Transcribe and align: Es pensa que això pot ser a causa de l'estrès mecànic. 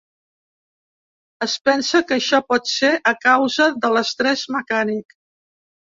Es 1.47 1.53
pensa 1.69 2.01
que 2.11 2.17
això 2.17 2.41
pot 2.53 2.73
ser 2.73 2.91
a 3.15 3.17
causa 3.29 3.71
de 3.87 3.95
l'estrès 3.99 4.51
mecànic. 4.61 5.21